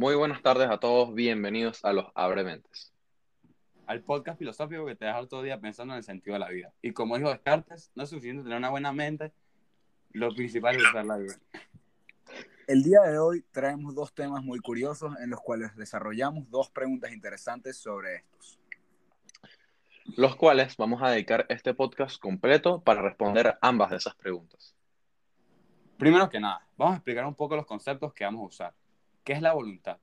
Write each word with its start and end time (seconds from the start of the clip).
Muy 0.00 0.14
buenas 0.14 0.40
tardes 0.40 0.70
a 0.70 0.78
todos, 0.78 1.12
bienvenidos 1.12 1.84
a 1.84 1.92
los 1.92 2.06
Abrementes. 2.14 2.90
Al 3.86 4.00
podcast 4.00 4.38
filosófico 4.38 4.86
que 4.86 4.96
te 4.96 5.04
deja 5.04 5.26
todo 5.26 5.40
el 5.40 5.44
día 5.44 5.60
pensando 5.60 5.92
en 5.92 5.98
el 5.98 6.04
sentido 6.04 6.32
de 6.32 6.38
la 6.38 6.48
vida. 6.48 6.72
Y 6.80 6.92
como 6.92 7.18
dijo 7.18 7.28
Descartes, 7.28 7.92
no 7.94 8.04
es 8.04 8.08
suficiente 8.08 8.42
tener 8.42 8.56
una 8.56 8.70
buena 8.70 8.94
mente, 8.94 9.30
lo 10.12 10.34
principal 10.34 10.76
es 10.76 10.84
usar 10.84 11.04
la 11.04 11.18
vida. 11.18 11.34
El 12.66 12.82
día 12.82 13.02
de 13.02 13.18
hoy 13.18 13.44
traemos 13.52 13.94
dos 13.94 14.14
temas 14.14 14.42
muy 14.42 14.58
curiosos 14.60 15.12
en 15.20 15.28
los 15.28 15.40
cuales 15.42 15.76
desarrollamos 15.76 16.48
dos 16.48 16.70
preguntas 16.70 17.12
interesantes 17.12 17.76
sobre 17.76 18.16
estos. 18.16 18.58
Los 20.16 20.34
cuales 20.34 20.78
vamos 20.78 21.02
a 21.02 21.10
dedicar 21.10 21.44
este 21.50 21.74
podcast 21.74 22.18
completo 22.18 22.80
para 22.80 23.02
responder 23.02 23.58
ambas 23.60 23.90
de 23.90 23.96
esas 23.96 24.14
preguntas. 24.14 24.74
Primero 25.98 26.30
que 26.30 26.40
nada, 26.40 26.66
vamos 26.78 26.94
a 26.94 26.96
explicar 26.96 27.26
un 27.26 27.34
poco 27.34 27.54
los 27.54 27.66
conceptos 27.66 28.14
que 28.14 28.24
vamos 28.24 28.40
a 28.40 28.46
usar. 28.46 28.79
¿Qué 29.24 29.34
es 29.34 29.42
la 29.42 29.52
voluntad? 29.52 29.98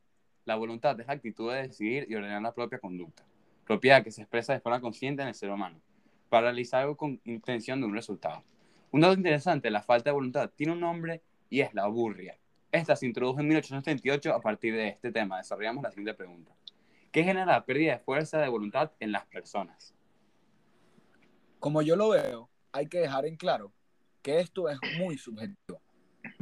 La 0.45 0.55
voluntad 0.55 0.99
es 0.99 1.07
la 1.07 1.13
actitud 1.13 1.52
de 1.52 1.63
decidir 1.63 2.05
y 2.07 2.16
ordenar 2.16 2.41
la 2.41 2.53
propia 2.53 2.77
conducta, 2.77 3.26
propiedad 3.66 4.03
que 4.03 4.12
se 4.12 4.21
expresa 4.21 4.53
de 4.53 4.59
forma 4.59 4.80
consciente 4.80 5.23
en 5.23 5.30
el 5.30 5.34
ser 5.34 5.49
humano, 5.49 5.81
para 6.30 6.48
realizar 6.48 6.95
con 6.95 7.20
intención 7.26 7.81
de 7.81 7.88
un 7.88 7.95
resultado. 7.95 8.43
Un 8.91 9.02
dato 9.02 9.16
interesante, 9.16 9.71
la 9.71 9.81
falta 9.81 10.12
de 10.12 10.13
voluntad 10.13 10.52
tiene 10.55 10.73
un 10.73 10.81
nombre 10.81 11.23
y 11.49 11.62
es 11.62 11.73
la 11.73 11.88
burria. 11.88 12.38
Esta 12.71 12.95
se 12.95 13.07
introdujo 13.07 13.40
en 13.40 13.48
1838 13.48 14.34
a 14.34 14.41
partir 14.41 14.76
de 14.76 14.90
este 14.90 15.12
tema. 15.12 15.38
Desarrollamos 15.38 15.84
la 15.84 15.90
siguiente 15.90 16.13
pregunta. 16.13 16.55
¿Qué 17.12 17.23
genera 17.23 17.48
la 17.48 17.65
pérdida 17.65 17.93
de 17.93 17.99
fuerza 17.99 18.40
de 18.40 18.49
voluntad 18.49 18.91
en 18.99 19.12
las 19.12 19.26
personas? 19.26 19.95
Como 21.59 21.81
yo 21.81 21.95
lo 21.95 22.09
veo, 22.09 22.49
hay 22.71 22.88
que 22.88 22.99
dejar 22.99 23.26
en 23.26 23.35
claro 23.35 23.73
que 24.21 24.40
esto 24.41 24.70
es 24.70 24.77
muy 24.99 25.18
subjetivo 25.18 25.81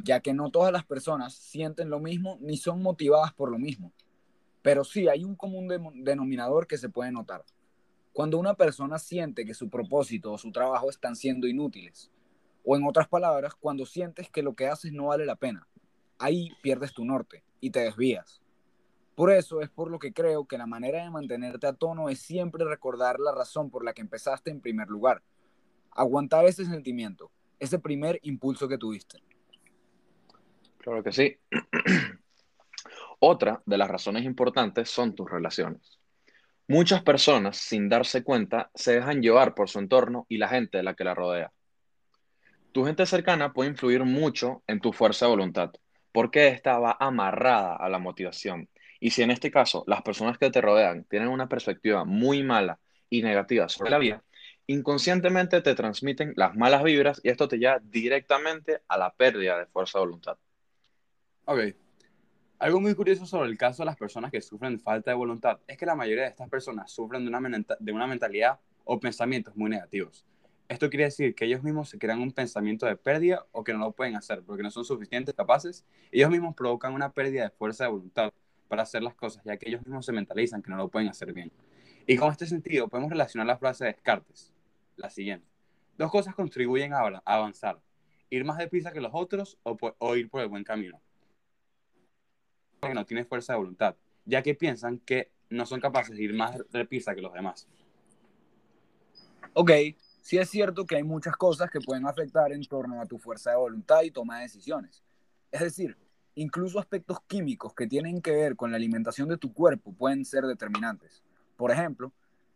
ya 0.05 0.19
que 0.19 0.33
no 0.33 0.51
todas 0.51 0.71
las 0.71 0.85
personas 0.85 1.33
sienten 1.33 1.89
lo 1.89 1.99
mismo 1.99 2.37
ni 2.39 2.57
son 2.57 2.81
motivadas 2.81 3.33
por 3.33 3.51
lo 3.51 3.57
mismo. 3.57 3.91
Pero 4.61 4.83
sí 4.83 5.07
hay 5.07 5.23
un 5.23 5.35
común 5.35 5.67
denominador 6.03 6.67
que 6.67 6.77
se 6.77 6.89
puede 6.89 7.11
notar. 7.11 7.43
Cuando 8.13 8.37
una 8.37 8.53
persona 8.53 8.99
siente 8.99 9.45
que 9.45 9.55
su 9.55 9.69
propósito 9.69 10.31
o 10.31 10.37
su 10.37 10.51
trabajo 10.51 10.89
están 10.89 11.15
siendo 11.15 11.47
inútiles, 11.47 12.11
o 12.63 12.77
en 12.77 12.85
otras 12.85 13.07
palabras, 13.07 13.55
cuando 13.55 13.85
sientes 13.85 14.29
que 14.29 14.43
lo 14.43 14.53
que 14.55 14.67
haces 14.67 14.93
no 14.93 15.07
vale 15.07 15.25
la 15.25 15.35
pena, 15.35 15.67
ahí 16.19 16.51
pierdes 16.61 16.93
tu 16.93 17.03
norte 17.03 17.43
y 17.59 17.71
te 17.71 17.81
desvías. 17.81 18.41
Por 19.15 19.31
eso 19.31 19.61
es 19.61 19.69
por 19.69 19.89
lo 19.89 19.97
que 19.97 20.13
creo 20.13 20.45
que 20.45 20.57
la 20.57 20.67
manera 20.67 21.03
de 21.03 21.09
mantenerte 21.09 21.67
a 21.67 21.73
tono 21.73 22.09
es 22.09 22.19
siempre 22.19 22.63
recordar 22.63 23.19
la 23.19 23.31
razón 23.31 23.71
por 23.71 23.83
la 23.83 23.93
que 23.93 24.01
empezaste 24.01 24.51
en 24.51 24.61
primer 24.61 24.87
lugar. 24.87 25.23
Aguantar 25.91 26.45
ese 26.45 26.65
sentimiento, 26.65 27.31
ese 27.59 27.79
primer 27.79 28.19
impulso 28.23 28.67
que 28.67 28.77
tuviste. 28.77 29.24
Claro 30.85 31.01
que 31.01 31.11
sí. 31.11 31.35
Otra 33.19 33.59
de 33.65 33.75
las 33.75 33.89
razones 33.89 34.23
importantes 34.23 34.87
son 34.87 35.15
tus 35.15 35.27
relaciones. 35.27 35.99
Muchas 36.67 37.01
personas, 37.01 37.57
sin 37.57 37.89
darse 37.89 38.23
cuenta, 38.23 38.69
se 38.75 38.93
dejan 38.93 39.19
llevar 39.19 39.55
por 39.55 39.67
su 39.67 39.79
entorno 39.79 40.27
y 40.29 40.37
la 40.37 40.47
gente 40.47 40.77
de 40.77 40.83
la 40.83 40.93
que 40.93 41.03
la 41.03 41.15
rodea. 41.15 41.51
Tu 42.71 42.85
gente 42.85 43.07
cercana 43.07 43.51
puede 43.51 43.71
influir 43.71 44.03
mucho 44.03 44.61
en 44.67 44.79
tu 44.79 44.93
fuerza 44.93 45.25
de 45.25 45.31
voluntad, 45.31 45.71
porque 46.11 46.49
esta 46.49 46.77
va 46.77 46.97
amarrada 46.99 47.75
a 47.75 47.89
la 47.89 47.97
motivación. 47.97 48.69
Y 48.99 49.09
si 49.09 49.23
en 49.23 49.31
este 49.31 49.49
caso 49.49 49.83
las 49.87 50.03
personas 50.03 50.37
que 50.37 50.51
te 50.51 50.61
rodean 50.61 51.05
tienen 51.05 51.29
una 51.29 51.49
perspectiva 51.49 52.05
muy 52.05 52.43
mala 52.43 52.79
y 53.09 53.23
negativa 53.23 53.69
sobre 53.69 53.89
la 53.89 53.97
vida, 53.97 54.23
inconscientemente 54.67 55.61
te 55.61 55.73
transmiten 55.73 56.33
las 56.35 56.55
malas 56.55 56.83
vibras 56.83 57.21
y 57.23 57.29
esto 57.29 57.47
te 57.47 57.57
lleva 57.57 57.79
directamente 57.81 58.81
a 58.87 58.99
la 58.99 59.09
pérdida 59.09 59.57
de 59.57 59.65
fuerza 59.65 59.97
de 59.97 60.05
voluntad. 60.05 60.37
Ok. 61.47 61.59
Algo 62.57 62.81
muy 62.81 62.95
curioso 62.95 63.27
sobre 63.27 63.51
el 63.51 63.57
caso 63.57 63.83
de 63.83 63.85
las 63.85 63.97
personas 63.97 64.31
que 64.31 64.41
sufren 64.41 64.79
falta 64.79 65.11
de 65.11 65.15
voluntad 65.15 65.59
es 65.67 65.77
que 65.77 65.85
la 65.85 65.93
mayoría 65.93 66.23
de 66.23 66.29
estas 66.29 66.49
personas 66.49 66.91
sufren 66.91 67.23
de 67.23 67.29
una, 67.29 68.07
mentalidad 68.07 68.59
o 68.83 68.99
pensamientos 68.99 69.55
muy 69.55 69.69
negativos. 69.69 70.25
Esto 70.67 70.89
quiere 70.89 71.03
decir 71.03 71.35
que 71.35 71.45
ellos 71.45 71.61
mismos 71.61 71.89
se 71.89 71.99
crean 71.99 72.19
un 72.19 72.31
pensamiento 72.31 72.87
de 72.87 72.95
pérdida 72.95 73.45
o 73.51 73.63
que 73.63 73.73
no 73.73 73.79
lo 73.79 73.91
pueden 73.91 74.15
hacer 74.15 74.41
porque 74.41 74.63
no 74.63 74.71
son 74.71 74.85
suficientes 74.85 75.35
capaces. 75.35 75.85
Ellos 76.11 76.31
mismos 76.31 76.55
provocan 76.55 76.95
una 76.95 77.13
pérdida 77.13 77.43
de 77.43 77.49
fuerza 77.51 77.83
de 77.83 77.91
voluntad 77.91 78.33
para 78.67 78.81
hacer 78.81 79.03
las 79.03 79.13
cosas, 79.13 79.43
ya 79.43 79.55
que 79.57 79.69
ellos 79.69 79.85
mismos 79.85 80.03
se 80.03 80.13
mentalizan 80.13 80.63
que 80.63 80.71
no 80.71 80.77
lo 80.77 80.89
pueden 80.89 81.09
hacer 81.09 81.31
bien. 81.31 81.51
Y 82.07 82.15
con 82.15 82.31
este 82.31 82.47
sentido 82.47 82.87
podemos 82.87 83.11
relacionar 83.11 83.45
la 83.45 83.57
frase 83.59 83.83
de 83.83 83.91
Descartes, 83.91 84.51
la 84.95 85.11
siguiente. 85.11 85.45
Dos 85.95 86.09
cosas 86.09 86.33
contribuyen 86.33 86.93
a 86.93 87.21
avanzar, 87.23 87.79
ir 88.31 88.43
más 88.45 88.57
deprisa 88.57 88.91
que 88.91 89.01
los 89.01 89.11
otros 89.13 89.59
o 89.61 90.15
ir 90.15 90.27
por 90.27 90.41
el 90.41 90.47
buen 90.47 90.63
camino 90.63 90.99
que 92.87 92.93
no 92.93 93.05
tiene 93.05 93.25
fuerza 93.25 93.53
de 93.53 93.59
voluntad, 93.59 93.95
ya 94.25 94.41
que 94.41 94.55
piensan 94.55 94.99
que 94.99 95.31
no 95.49 95.65
son 95.65 95.79
capaces 95.79 96.15
de 96.15 96.23
ir 96.23 96.33
más 96.33 96.57
deprisa 96.71 97.15
que 97.15 97.21
los 97.21 97.33
demás. 97.33 97.67
Ok, 99.53 99.71
sí 100.21 100.37
es 100.37 100.49
cierto 100.49 100.85
que 100.85 100.97
hay 100.97 101.03
muchas 101.03 101.35
cosas 101.37 101.69
que 101.69 101.79
pueden 101.79 102.05
afectar 102.07 102.51
en 102.51 102.63
torno 102.65 103.01
a 103.01 103.05
tu 103.05 103.17
fuerza 103.17 103.51
de 103.51 103.57
voluntad 103.57 104.01
y 104.03 104.11
toma 104.11 104.37
de 104.37 104.43
decisiones. 104.43 105.03
Es 105.51 105.61
decir, 105.61 105.97
incluso 106.35 106.79
aspectos 106.79 107.19
químicos 107.27 107.73
que 107.73 107.87
tienen 107.87 108.21
que 108.21 108.31
ver 108.31 108.55
con 108.55 108.71
la 108.71 108.77
alimentación 108.77 109.29
de 109.29 109.37
tu 109.37 109.53
cuerpo 109.53 109.93
pueden 109.93 110.25
ser 110.25 110.43
determinantes. 110.43 111.23
Por 111.55 111.71
ejemplo, 111.71 112.11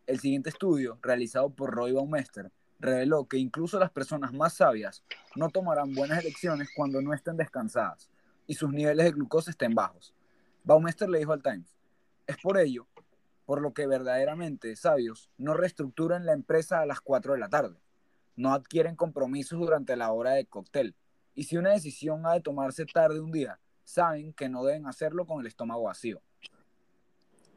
el 0.07 0.19
siguiente 0.19 0.49
estudio, 0.49 0.97
realizado 1.01 1.49
por 1.49 1.71
Roy 1.71 1.93
Baumeister, 1.93 2.51
reveló 2.79 3.27
que 3.27 3.37
incluso 3.37 3.79
las 3.79 3.91
personas 3.91 4.33
más 4.33 4.53
sabias 4.53 5.03
no 5.35 5.49
tomarán 5.49 5.93
buenas 5.93 6.19
elecciones 6.19 6.69
cuando 6.75 7.01
no 7.01 7.13
estén 7.13 7.37
descansadas 7.37 8.09
y 8.47 8.55
sus 8.55 8.71
niveles 8.71 9.05
de 9.05 9.11
glucosa 9.11 9.51
estén 9.51 9.75
bajos. 9.75 10.13
Baumeister 10.63 11.09
le 11.09 11.19
dijo 11.19 11.33
al 11.33 11.41
Times, 11.41 11.75
es 12.27 12.37
por 12.37 12.57
ello, 12.57 12.87
por 13.45 13.61
lo 13.61 13.73
que 13.73 13.87
verdaderamente 13.87 14.75
sabios 14.75 15.29
no 15.37 15.53
reestructuran 15.53 16.25
la 16.25 16.33
empresa 16.33 16.81
a 16.81 16.85
las 16.85 17.01
4 17.01 17.33
de 17.33 17.39
la 17.39 17.49
tarde, 17.49 17.79
no 18.35 18.53
adquieren 18.53 18.95
compromisos 18.95 19.59
durante 19.59 19.95
la 19.95 20.11
hora 20.11 20.31
de 20.31 20.45
cóctel, 20.45 20.95
y 21.33 21.43
si 21.43 21.57
una 21.57 21.71
decisión 21.71 22.25
ha 22.25 22.33
de 22.33 22.41
tomarse 22.41 22.85
tarde 22.85 23.19
un 23.19 23.31
día, 23.31 23.59
saben 23.83 24.33
que 24.33 24.49
no 24.49 24.63
deben 24.63 24.85
hacerlo 24.85 25.25
con 25.25 25.39
el 25.39 25.47
estómago 25.47 25.83
vacío. 25.83 26.21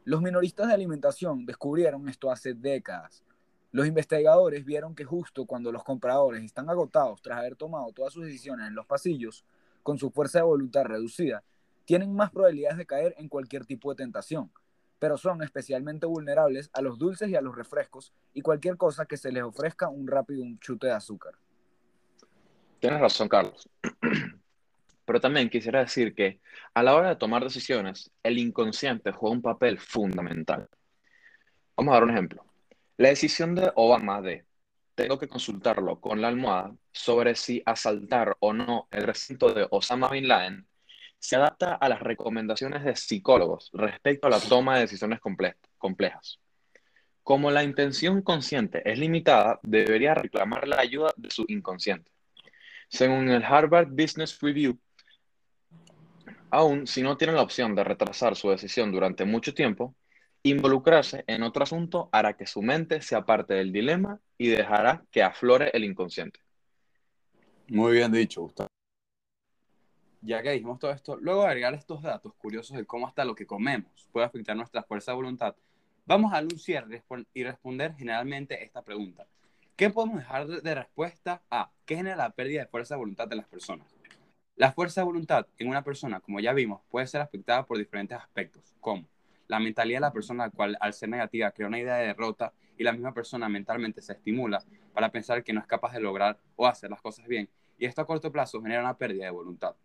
Los 0.05 0.21
minoristas 0.21 0.67
de 0.67 0.73
alimentación 0.73 1.45
descubrieron 1.45 2.09
esto 2.09 2.31
hace 2.31 2.53
décadas. 2.53 3.23
Los 3.71 3.87
investigadores 3.87 4.65
vieron 4.65 4.95
que 4.95 5.05
justo 5.05 5.45
cuando 5.45 5.71
los 5.71 5.83
compradores 5.83 6.43
están 6.43 6.69
agotados 6.69 7.21
tras 7.21 7.39
haber 7.39 7.55
tomado 7.55 7.91
todas 7.93 8.13
sus 8.13 8.25
decisiones 8.25 8.67
en 8.67 8.75
los 8.75 8.85
pasillos, 8.85 9.45
con 9.81 9.97
su 9.97 10.09
fuerza 10.11 10.39
de 10.39 10.45
voluntad 10.45 10.85
reducida, 10.85 11.43
tienen 11.85 12.15
más 12.15 12.31
probabilidades 12.31 12.77
de 12.77 12.85
caer 12.85 13.15
en 13.17 13.29
cualquier 13.29 13.65
tipo 13.65 13.91
de 13.91 14.03
tentación, 14.03 14.51
pero 14.99 15.17
son 15.17 15.43
especialmente 15.43 16.05
vulnerables 16.05 16.69
a 16.73 16.81
los 16.81 16.97
dulces 16.97 17.29
y 17.29 17.35
a 17.35 17.41
los 17.41 17.55
refrescos 17.55 18.13
y 18.33 18.41
cualquier 18.41 18.77
cosa 18.77 19.05
que 19.05 19.17
se 19.17 19.31
les 19.31 19.43
ofrezca 19.43 19.89
un 19.89 20.07
rápido 20.07 20.43
un 20.43 20.59
chute 20.59 20.87
de 20.87 20.93
azúcar. 20.93 21.33
Tienes 22.79 22.99
razón, 22.99 23.27
Carlos. 23.27 23.69
Pero 25.05 25.19
también 25.19 25.49
quisiera 25.49 25.81
decir 25.81 26.15
que 26.15 26.39
a 26.73 26.83
la 26.83 26.95
hora 26.95 27.09
de 27.09 27.15
tomar 27.17 27.43
decisiones, 27.43 28.11
el 28.23 28.37
inconsciente 28.37 29.11
juega 29.11 29.35
un 29.35 29.41
papel 29.41 29.77
fundamental. 29.79 30.69
Vamos 31.75 31.91
a 31.91 31.95
dar 31.95 32.03
un 32.03 32.11
ejemplo. 32.11 32.45
La 32.97 33.09
decisión 33.09 33.55
de 33.55 33.71
Obama 33.75 34.21
de 34.21 34.45
tengo 34.95 35.17
que 35.17 35.27
consultarlo 35.27 35.99
con 35.99 36.21
la 36.21 36.27
almohada 36.27 36.75
sobre 36.91 37.35
si 37.35 37.61
asaltar 37.65 38.37
o 38.39 38.53
no 38.53 38.87
el 38.91 39.03
recinto 39.03 39.53
de 39.53 39.67
Osama 39.71 40.09
Bin 40.09 40.27
Laden 40.27 40.67
se 41.23 41.37
adapta 41.37 41.75
a 41.75 41.87
las 41.87 42.01
recomendaciones 42.01 42.83
de 42.83 42.97
psicólogos 42.97 43.69
respecto 43.71 44.27
a 44.27 44.29
la 44.29 44.41
toma 44.41 44.75
de 44.75 44.81
decisiones 44.81 45.21
complejas. 45.77 46.41
Como 47.23 47.49
la 47.49 47.63
intención 47.63 48.21
consciente 48.21 48.81
es 48.83 48.99
limitada, 48.99 49.57
debería 49.63 50.15
reclamar 50.15 50.67
la 50.67 50.81
ayuda 50.81 51.13
de 51.15 51.31
su 51.31 51.45
inconsciente. 51.47 52.11
Según 52.89 53.29
el 53.29 53.41
Harvard 53.41 53.87
Business 53.87 54.37
Review, 54.41 54.77
aún 56.49 56.87
si 56.87 57.01
no 57.01 57.15
tiene 57.15 57.31
la 57.31 57.43
opción 57.43 57.73
de 57.73 57.85
retrasar 57.85 58.35
su 58.35 58.49
decisión 58.49 58.91
durante 58.91 59.23
mucho 59.23 59.53
tiempo, 59.53 59.95
involucrarse 60.43 61.23
en 61.25 61.43
otro 61.43 61.63
asunto 61.63 62.09
hará 62.11 62.35
que 62.35 62.47
su 62.47 62.61
mente 62.61 63.01
se 63.01 63.15
aparte 63.15 63.53
del 63.53 63.71
dilema 63.71 64.19
y 64.37 64.49
dejará 64.49 65.05
que 65.09 65.23
aflore 65.23 65.71
el 65.73 65.85
inconsciente. 65.85 66.41
Muy 67.69 67.93
bien 67.93 68.11
dicho, 68.11 68.41
Gustavo 68.41 68.72
ya 70.23 70.41
que 70.41 70.51
dijimos 70.51 70.79
todo 70.79 70.91
esto, 70.91 71.17
luego 71.17 71.41
de 71.41 71.47
agregar 71.47 71.73
estos 71.73 72.01
datos 72.01 72.33
curiosos 72.35 72.77
de 72.77 72.85
cómo 72.85 73.07
hasta 73.07 73.25
lo 73.25 73.35
que 73.35 73.45
comemos 73.45 74.07
puede 74.11 74.25
afectar 74.25 74.55
nuestra 74.55 74.83
fuerza 74.83 75.11
de 75.11 75.17
voluntad, 75.17 75.55
vamos 76.05 76.31
a 76.31 76.35
darle 76.35 76.53
un 76.53 76.59
cierre 76.59 77.03
y 77.33 77.43
responder 77.43 77.93
generalmente 77.95 78.63
esta 78.63 78.81
pregunta. 78.81 79.27
¿Qué 79.75 79.89
podemos 79.89 80.17
dejar 80.17 80.47
de 80.47 80.75
respuesta 80.75 81.41
a 81.49 81.71
qué 81.85 81.97
genera 81.97 82.15
la 82.15 82.29
pérdida 82.29 82.61
de 82.61 82.67
fuerza 82.67 82.95
de 82.95 82.99
voluntad 82.99 83.27
de 83.27 83.35
las 83.35 83.47
personas? 83.47 83.87
La 84.55 84.71
fuerza 84.71 85.01
de 85.01 85.05
voluntad 85.05 85.47
en 85.57 85.67
una 85.67 85.83
persona, 85.83 86.19
como 86.19 86.39
ya 86.39 86.53
vimos, 86.53 86.81
puede 86.89 87.07
ser 87.07 87.21
afectada 87.21 87.65
por 87.65 87.77
diferentes 87.77 88.17
aspectos, 88.17 88.75
como 88.79 89.07
la 89.47 89.59
mentalidad 89.59 89.97
de 89.97 90.01
la 90.01 90.13
persona, 90.13 90.45
la 90.45 90.51
cual 90.51 90.77
al 90.79 90.93
ser 90.93 91.09
negativa 91.09 91.51
crea 91.51 91.67
una 91.67 91.79
idea 91.79 91.95
de 91.95 92.07
derrota 92.07 92.53
y 92.77 92.83
la 92.83 92.91
misma 92.91 93.13
persona 93.13 93.49
mentalmente 93.49 94.01
se 94.01 94.13
estimula 94.13 94.63
para 94.93 95.11
pensar 95.11 95.43
que 95.43 95.53
no 95.53 95.59
es 95.59 95.67
capaz 95.67 95.93
de 95.93 95.99
lograr 95.99 96.37
o 96.55 96.67
hacer 96.67 96.89
las 96.89 97.01
cosas 97.01 97.27
bien, 97.27 97.49
y 97.77 97.85
esto 97.85 98.01
a 98.01 98.05
corto 98.05 98.31
plazo 98.31 98.61
genera 98.61 98.81
una 98.81 98.97
pérdida 98.97 99.25
de 99.25 99.31
voluntad. 99.31 99.75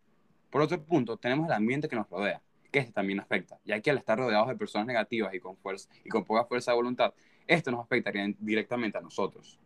Por 0.51 0.63
otro 0.63 0.83
punto, 0.83 1.17
tenemos 1.17 1.47
el 1.47 1.53
ambiente 1.53 1.89
que 1.89 1.97
nos 1.97 2.09
rodea. 2.09 2.41
que 2.71 2.81
este 2.81 2.93
también 2.93 3.19
afecta, 3.19 3.59
ya 3.65 3.81
que 3.81 3.91
al 3.91 3.97
estar 3.97 4.19
rodeados 4.19 4.49
de 4.49 4.55
personas 4.55 4.87
negativas 4.87 5.33
y 5.33 5.41
con, 5.41 5.57
fuerza, 5.57 5.89
y 6.05 6.11
con 6.11 6.25
poca 6.25 6.45
fuerza 6.45 6.73
de 6.73 6.77
voluntad, 6.77 7.15
esto 7.47 7.71
nos 7.71 7.81
afectaría 7.81 8.31
directamente 8.39 8.99
a 8.99 9.01
nosotros. 9.01 9.59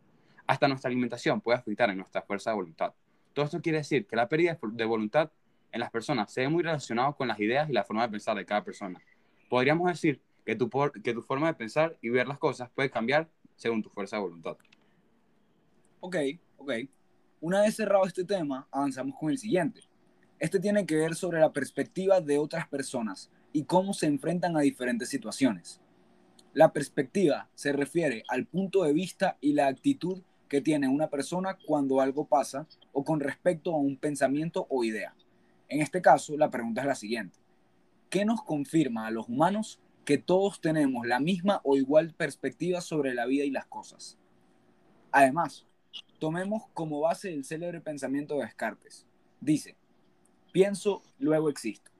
Hasta 0.47 0.69
nuestra 0.69 0.87
alimentación 0.87 1.41
puede 1.41 1.57
afectar 1.57 1.89
en 1.89 1.97
nuestra 1.97 2.21
fuerza 2.21 2.51
de 2.51 2.55
voluntad. 2.55 2.93
Todo 3.33 3.43
esto 3.43 3.61
quiere 3.61 3.79
decir 3.79 4.07
que 4.07 4.15
la 4.15 4.29
pérdida 4.29 4.57
de 4.61 4.85
voluntad 4.85 5.31
en 5.73 5.79
las 5.81 5.91
personas 5.91 6.31
se 6.31 6.41
ve 6.41 6.49
muy 6.49 6.63
relacionado 6.63 7.13
con 7.15 7.27
las 7.27 7.39
ideas 7.39 7.69
y 7.69 7.73
la 7.73 7.83
forma 7.83 8.03
de 8.03 8.09
pensar 8.09 8.37
de 8.37 8.45
cada 8.45 8.63
persona. 8.63 9.01
Podríamos 9.49 9.89
decir 9.89 10.21
que 10.45 10.55
tu, 10.55 10.69
que 11.03 11.13
tu 11.13 11.21
forma 11.21 11.47
de 11.47 11.55
pensar 11.55 11.97
y 12.01 12.09
ver 12.09 12.27
las 12.27 12.37
cosas 12.37 12.69
puede 12.69 12.89
cambiar 12.89 13.27
según 13.55 13.81
tu 13.81 13.89
fuerza 13.89 14.17
de 14.17 14.21
voluntad. 14.21 14.57
Ok, 15.99 16.15
ok. 16.57 16.71
Una 17.41 17.61
vez 17.61 17.75
cerrado 17.75 18.05
este 18.05 18.23
tema, 18.23 18.67
avanzamos 18.71 19.15
con 19.19 19.29
el 19.29 19.37
siguiente. 19.37 19.81
Este 20.43 20.59
tiene 20.59 20.85
que 20.85 20.97
ver 20.97 21.15
sobre 21.15 21.39
la 21.39 21.53
perspectiva 21.53 22.19
de 22.19 22.37
otras 22.37 22.67
personas 22.67 23.31
y 23.53 23.63
cómo 23.63 23.93
se 23.93 24.07
enfrentan 24.07 24.57
a 24.57 24.59
diferentes 24.59 25.07
situaciones. 25.07 25.79
La 26.53 26.73
perspectiva 26.73 27.49
se 27.55 27.71
refiere 27.71 28.25
al 28.27 28.45
punto 28.45 28.83
de 28.83 28.91
vista 28.91 29.37
y 29.39 29.53
la 29.53 29.67
actitud 29.67 30.21
que 30.49 30.59
tiene 30.59 30.89
una 30.89 31.07
persona 31.09 31.57
cuando 31.65 32.01
algo 32.01 32.25
pasa 32.25 32.67
o 32.91 33.05
con 33.05 33.21
respecto 33.21 33.73
a 33.73 33.77
un 33.77 33.95
pensamiento 33.95 34.67
o 34.69 34.83
idea. 34.83 35.15
En 35.69 35.81
este 35.81 36.01
caso, 36.01 36.35
la 36.35 36.49
pregunta 36.49 36.81
es 36.81 36.87
la 36.87 36.95
siguiente. 36.95 37.39
¿Qué 38.09 38.25
nos 38.25 38.43
confirma 38.43 39.07
a 39.07 39.11
los 39.11 39.29
humanos 39.29 39.79
que 40.03 40.17
todos 40.17 40.59
tenemos 40.59 41.07
la 41.07 41.21
misma 41.21 41.61
o 41.63 41.77
igual 41.77 42.15
perspectiva 42.15 42.81
sobre 42.81 43.13
la 43.13 43.25
vida 43.27 43.45
y 43.45 43.51
las 43.51 43.67
cosas? 43.67 44.17
Además, 45.09 45.65
tomemos 46.19 46.63
como 46.73 46.99
base 46.99 47.33
el 47.33 47.45
célebre 47.45 47.79
pensamiento 47.79 48.35
de 48.35 48.43
Descartes. 48.43 49.07
Dice, 49.39 49.77
pienso, 50.53 51.03
luego 51.19 51.49
existo. 51.49 51.91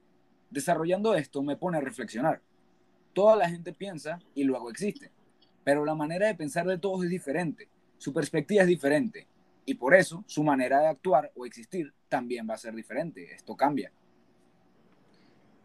Desarrollando 0.48 1.14
esto 1.14 1.42
me 1.42 1.56
pone 1.56 1.76
a 1.76 1.80
reflexionar. 1.82 2.40
Toda 3.12 3.36
la 3.36 3.50
gente 3.50 3.74
piensa 3.74 4.20
y 4.34 4.44
luego 4.44 4.70
existe, 4.70 5.10
pero 5.64 5.84
la 5.84 5.94
manera 5.94 6.28
de 6.28 6.34
pensar 6.34 6.64
de 6.66 6.78
todos 6.78 7.04
es 7.04 7.10
diferente, 7.10 7.68
su 7.98 8.12
perspectiva 8.12 8.62
es 8.62 8.68
diferente, 8.68 9.26
y 9.66 9.74
por 9.74 9.94
eso 9.94 10.24
su 10.26 10.42
manera 10.42 10.80
de 10.80 10.86
actuar 10.86 11.30
o 11.34 11.44
existir 11.46 11.92
también 12.08 12.46
va 12.48 12.54
a 12.54 12.58
ser 12.58 12.74
diferente. 12.74 13.34
Esto 13.34 13.56
cambia. 13.56 13.92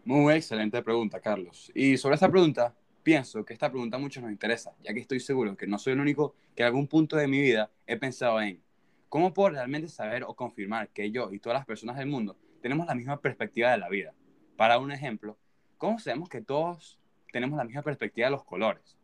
Muy 0.06 0.33
excelente 0.33 0.81
pregunta, 0.81 1.19
Carlos. 1.19 1.71
Y 1.75 1.97
sobre 1.97 2.15
esta 2.15 2.30
pregunta, 2.30 2.75
pienso 3.03 3.45
que 3.45 3.53
esta 3.53 3.69
pregunta 3.69 3.97
a 3.97 4.00
muchos 4.00 4.24
nos 4.24 4.31
interesa, 4.31 4.74
ya 4.83 4.94
que 4.94 5.01
estoy 5.01 5.19
seguro 5.19 5.56
que 5.56 5.68
no 5.68 5.77
soy 5.77 5.94
el 5.94 6.00
único 6.00 6.33
que 6.56 6.63
en 6.63 6.68
algún 6.68 6.88
punto 6.88 7.18
de 7.18 7.27
mi 7.27 7.41
vida 7.41 7.69
he 7.86 7.97
pensado 7.97 8.41
en 8.41 8.62
cómo 9.09 9.33
puedo 9.33 9.50
realmente 9.50 9.89
saber 9.89 10.24
o 10.24 10.33
confirmar 10.33 10.89
que 10.89 11.12
yo 11.12 11.31
y 11.31 11.39
todas 11.39 11.59
las 11.59 11.65
personas 11.65 11.97
del 11.97 12.07
mundo 12.07 12.38
tenemos 12.62 12.88
la 12.88 12.96
misma 12.96 13.20
perspectiva 13.20 13.72
de 13.72 13.78
la 13.78 13.90
vida. 13.90 14.14
Para 14.58 14.80
un 14.80 14.92
ejemplo, 14.92 15.38
¿cómo 15.78 16.00
sabemos 16.00 16.30
que 16.30 16.42
todos 16.42 17.00
tenemos 17.32 17.58
la 17.58 17.64
misma 17.64 17.82
perspectiva 17.82 18.28
de 18.28 18.32
los 18.32 18.44
colores? 18.44 18.98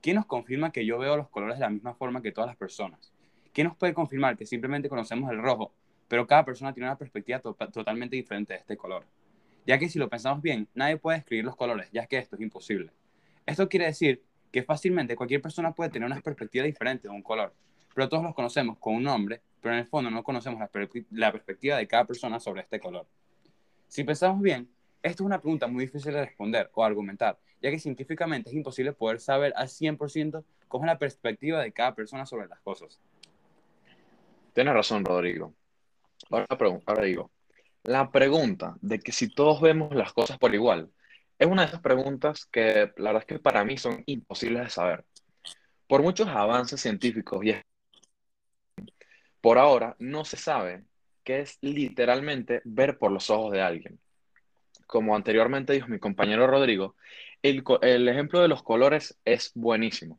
¿Quién 0.00 0.16
nos 0.16 0.26
confirma 0.26 0.72
que 0.72 0.84
yo 0.84 0.98
veo 0.98 1.16
los 1.16 1.28
colores 1.28 1.58
de 1.58 1.64
la 1.64 1.70
misma 1.70 1.94
forma 1.94 2.22
que 2.22 2.32
todas 2.32 2.48
las 2.48 2.56
personas? 2.56 3.12
¿Quién 3.52 3.66
nos 3.66 3.76
puede 3.76 3.94
confirmar 3.94 4.36
que 4.36 4.46
simplemente 4.46 4.88
conocemos 4.88 5.30
el 5.30 5.40
rojo, 5.40 5.72
pero 6.08 6.26
cada 6.26 6.44
persona 6.44 6.72
tiene 6.72 6.88
una 6.88 6.98
perspectiva 6.98 7.40
totalmente 7.40 8.16
diferente 8.16 8.54
de 8.54 8.60
este 8.60 8.76
color? 8.76 9.06
Ya 9.66 9.78
que 9.78 9.88
si 9.88 9.98
lo 9.98 10.08
pensamos 10.08 10.42
bien, 10.42 10.68
nadie 10.74 10.96
puede 10.96 11.18
escribir 11.18 11.44
los 11.44 11.54
colores, 11.54 11.88
ya 11.92 12.06
que 12.06 12.18
esto 12.18 12.36
es 12.36 12.42
imposible. 12.42 12.90
Esto 13.46 13.68
quiere 13.68 13.86
decir 13.86 14.22
que 14.50 14.62
fácilmente 14.62 15.16
cualquier 15.16 15.40
persona 15.40 15.72
puede 15.72 15.90
tener 15.90 16.06
una 16.06 16.20
perspectiva 16.20 16.64
diferente 16.64 17.08
de 17.08 17.14
un 17.14 17.22
color, 17.22 17.54
pero 17.94 18.08
todos 18.08 18.22
los 18.22 18.34
conocemos 18.34 18.78
con 18.78 18.94
un 18.94 19.04
nombre, 19.04 19.40
pero 19.62 19.74
en 19.74 19.80
el 19.80 19.86
fondo 19.86 20.10
no 20.10 20.22
conocemos 20.24 20.58
la, 20.60 20.68
la 21.12 21.32
perspectiva 21.32 21.76
de 21.78 21.86
cada 21.86 22.04
persona 22.04 22.40
sobre 22.40 22.62
este 22.62 22.80
color. 22.80 23.06
Si 23.86 24.04
pensamos 24.04 24.42
bien, 24.42 24.68
esto 25.02 25.22
es 25.22 25.26
una 25.26 25.40
pregunta 25.40 25.68
muy 25.68 25.84
difícil 25.84 26.12
de 26.12 26.24
responder 26.24 26.70
o 26.74 26.84
argumentar, 26.84 27.38
ya 27.62 27.70
que 27.70 27.78
científicamente 27.78 28.50
es 28.50 28.56
imposible 28.56 28.92
poder 28.92 29.20
saber 29.20 29.52
al 29.56 29.68
100% 29.68 30.44
cómo 30.68 30.84
es 30.84 30.88
la 30.88 30.98
perspectiva 30.98 31.62
de 31.62 31.72
cada 31.72 31.94
persona 31.94 32.26
sobre 32.26 32.48
las 32.48 32.60
cosas. 32.60 33.00
Tienes 34.52 34.74
razón, 34.74 35.04
Rodrigo. 35.04 35.54
Ahora, 36.30 36.46
ahora 36.86 37.04
digo, 37.04 37.30
la 37.84 38.10
pregunta 38.10 38.76
de 38.80 38.98
que 38.98 39.12
si 39.12 39.28
todos 39.28 39.60
vemos 39.60 39.94
las 39.94 40.12
cosas 40.12 40.38
por 40.38 40.54
igual 40.54 40.90
es 41.38 41.48
una 41.48 41.62
de 41.62 41.68
esas 41.68 41.80
preguntas 41.80 42.46
que 42.46 42.92
la 42.96 43.12
verdad 43.12 43.22
es 43.22 43.26
que 43.26 43.38
para 43.38 43.64
mí 43.64 43.76
son 43.76 44.02
imposibles 44.06 44.62
de 44.64 44.70
saber. 44.70 45.04
Por 45.88 46.02
muchos 46.02 46.28
avances 46.28 46.80
científicos 46.80 47.44
y 47.44 47.50
por 49.42 49.58
ahora 49.58 49.96
no 49.98 50.24
se 50.24 50.38
sabe 50.38 50.84
qué 51.24 51.40
es 51.40 51.58
literalmente 51.60 52.62
ver 52.64 52.96
por 52.96 53.12
los 53.12 53.28
ojos 53.28 53.52
de 53.52 53.60
alguien. 53.60 53.98
Como 54.86 55.14
anteriormente 55.14 55.74
dijo 55.74 55.88
mi 55.88 55.98
compañero 55.98 56.46
Rodrigo, 56.46 56.96
el, 57.42 57.62
el 57.82 58.08
ejemplo 58.08 58.40
de 58.40 58.48
los 58.48 58.62
colores 58.62 59.18
es 59.26 59.52
buenísimo, 59.54 60.18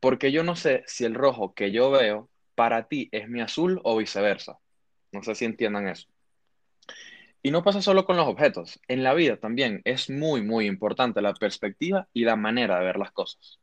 porque 0.00 0.32
yo 0.32 0.42
no 0.42 0.56
sé 0.56 0.82
si 0.86 1.04
el 1.04 1.14
rojo 1.14 1.54
que 1.54 1.70
yo 1.70 1.90
veo 1.90 2.28
para 2.54 2.88
ti 2.88 3.08
es 3.12 3.28
mi 3.28 3.40
azul 3.40 3.80
o 3.84 3.96
viceversa. 3.96 4.58
No 5.12 5.22
sé 5.22 5.34
si 5.34 5.44
entiendan 5.44 5.86
eso. 5.86 6.08
Y 7.42 7.50
no 7.50 7.62
pasa 7.62 7.82
solo 7.82 8.04
con 8.04 8.16
los 8.16 8.26
objetos, 8.26 8.80
en 8.88 9.04
la 9.04 9.14
vida 9.14 9.36
también 9.36 9.80
es 9.84 10.10
muy, 10.10 10.42
muy 10.42 10.66
importante 10.66 11.22
la 11.22 11.34
perspectiva 11.34 12.08
y 12.12 12.24
la 12.24 12.34
manera 12.34 12.78
de 12.78 12.84
ver 12.84 12.96
las 12.96 13.12
cosas. 13.12 13.60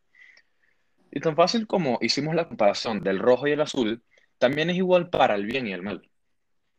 Y 1.12 1.20
tan 1.20 1.36
fácil 1.36 1.68
como 1.68 1.98
hicimos 2.02 2.36
la 2.36 2.48
comparación 2.48 3.02
del 3.02 3.20
rojo 3.20 3.48
y 3.48 3.52
el 3.52 3.62
azul, 3.62 4.02
también 4.38 4.70
es 4.70 4.78
igual 4.78 5.10
para 5.10 5.36
el 5.36 5.46
bien 5.46 5.68
y 5.68 5.74
el 5.74 5.82
mal. 5.82 6.10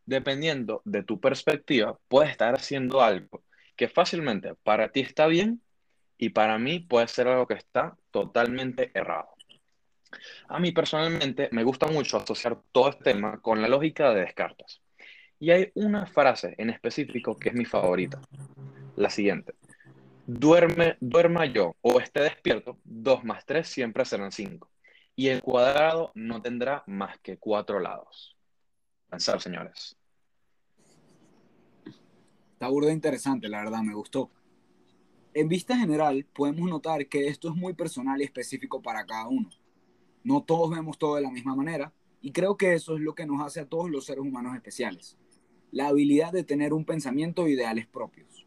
Dependiendo 0.04 0.82
de 0.84 1.02
tu 1.02 1.20
perspectiva, 1.20 1.98
puedes 2.08 2.30
estar 2.30 2.54
haciendo 2.54 3.02
algo 3.02 3.42
que 3.76 3.88
fácilmente 3.88 4.54
para 4.62 4.90
ti 4.90 5.00
está 5.00 5.26
bien 5.26 5.60
y 6.18 6.30
para 6.30 6.58
mí 6.58 6.80
puede 6.80 7.08
ser 7.08 7.28
algo 7.28 7.46
que 7.46 7.54
está 7.54 7.96
totalmente 8.10 8.90
errado. 8.94 9.28
A 10.48 10.58
mí 10.58 10.72
personalmente 10.72 11.48
me 11.52 11.64
gusta 11.64 11.86
mucho 11.88 12.16
asociar 12.16 12.58
todo 12.72 12.90
este 12.90 13.04
tema 13.04 13.40
con 13.40 13.60
la 13.60 13.68
lógica 13.68 14.12
de 14.12 14.20
Descartes. 14.20 14.80
Y 15.38 15.50
hay 15.50 15.70
una 15.74 16.06
frase 16.06 16.54
en 16.56 16.70
específico 16.70 17.36
que 17.36 17.50
es 17.50 17.54
mi 17.54 17.64
favorita. 17.64 18.20
La 18.96 19.10
siguiente. 19.10 19.54
Duerme, 20.26 20.96
duerma 21.00 21.44
yo 21.46 21.76
o 21.82 22.00
esté 22.00 22.22
despierto, 22.22 22.78
2 22.84 23.24
más 23.24 23.44
3 23.44 23.68
siempre 23.68 24.04
serán 24.04 24.32
5. 24.32 24.70
Y 25.16 25.28
el 25.28 25.42
cuadrado 25.42 26.12
no 26.14 26.42
tendrá 26.42 26.84
más 26.86 27.18
que 27.20 27.38
cuatro 27.38 27.80
lados. 27.80 28.36
Pensar, 29.08 29.40
señores. 29.40 29.96
Está 32.52 32.68
burda 32.68 32.92
interesante, 32.92 33.48
la 33.48 33.64
verdad, 33.64 33.80
me 33.82 33.94
gustó. 33.94 34.30
En 35.32 35.48
vista 35.48 35.76
general, 35.76 36.26
podemos 36.34 36.68
notar 36.68 37.06
que 37.08 37.28
esto 37.28 37.48
es 37.48 37.54
muy 37.54 37.74
personal 37.74 38.20
y 38.20 38.24
específico 38.24 38.80
para 38.80 39.04
cada 39.06 39.28
uno. 39.28 39.50
No 40.22 40.42
todos 40.42 40.70
vemos 40.70 40.98
todo 40.98 41.16
de 41.16 41.22
la 41.22 41.30
misma 41.30 41.54
manera, 41.54 41.92
y 42.20 42.32
creo 42.32 42.56
que 42.56 42.74
eso 42.74 42.96
es 42.96 43.00
lo 43.00 43.14
que 43.14 43.26
nos 43.26 43.40
hace 43.40 43.60
a 43.60 43.68
todos 43.68 43.90
los 43.90 44.04
seres 44.04 44.22
humanos 44.22 44.54
especiales. 44.54 45.16
La 45.70 45.88
habilidad 45.88 46.32
de 46.32 46.44
tener 46.44 46.72
un 46.72 46.84
pensamiento 46.84 47.46
e 47.46 47.52
ideales 47.52 47.86
propios. 47.86 48.46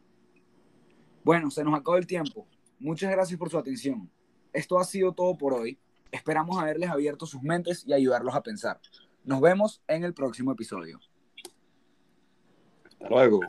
Bueno, 1.24 1.50
se 1.50 1.64
nos 1.64 1.74
acabó 1.74 1.96
el 1.96 2.06
tiempo. 2.06 2.46
Muchas 2.78 3.10
gracias 3.10 3.38
por 3.38 3.50
su 3.50 3.58
atención. 3.58 4.10
Esto 4.52 4.78
ha 4.78 4.84
sido 4.84 5.12
todo 5.12 5.36
por 5.36 5.52
hoy. 5.54 5.78
Esperamos 6.10 6.58
haberles 6.58 6.90
abierto 6.90 7.26
sus 7.26 7.42
mentes 7.42 7.84
y 7.86 7.92
ayudarlos 7.92 8.34
a 8.34 8.42
pensar. 8.42 8.80
Nos 9.24 9.40
vemos 9.40 9.82
en 9.86 10.04
el 10.04 10.14
próximo 10.14 10.52
episodio. 10.52 11.00
Hasta 12.84 13.08
luego. 13.08 13.40